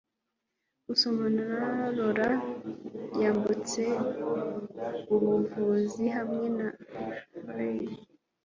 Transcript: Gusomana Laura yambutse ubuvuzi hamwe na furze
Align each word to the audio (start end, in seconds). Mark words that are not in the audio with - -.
Gusomana 0.87 1.43
Laura 1.95 2.29
yambutse 3.21 3.81
ubuvuzi 5.13 6.05
hamwe 6.17 6.45
na 6.57 6.67
furze 7.39 7.99